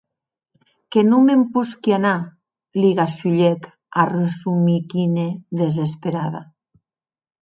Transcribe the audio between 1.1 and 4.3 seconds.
me’n posqui anar, li gasulhèc a